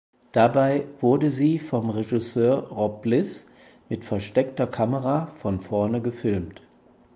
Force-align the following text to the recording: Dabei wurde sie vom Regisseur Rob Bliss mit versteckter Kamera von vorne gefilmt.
Dabei 0.31 0.87
wurde 0.99 1.29
sie 1.29 1.59
vom 1.59 1.91
Regisseur 1.91 2.69
Rob 2.69 3.03
Bliss 3.03 3.45
mit 3.87 4.03
versteckter 4.03 4.65
Kamera 4.65 5.27
von 5.43 5.59
vorne 5.61 6.01
gefilmt. 6.01 6.63